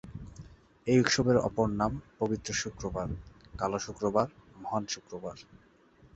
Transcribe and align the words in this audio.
এই 0.87 0.97
উৎসবের 0.99 1.37
অপর 1.39 1.67
নাম 1.79 1.91
"পবিত্র 2.19 2.49
শুক্রবার", 2.53 3.07
"কালো 3.53 3.79
শুক্রবার", 3.79 4.27
"মহান 4.55 4.83
শুক্রবার"। 4.87 5.35